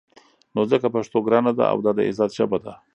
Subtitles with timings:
[0.53, 2.73] نو ځکه پښتو ګرانه ده او دا د عزت ژبه ده.